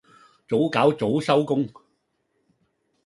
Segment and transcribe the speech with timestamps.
[0.49, 1.69] 早搞早收工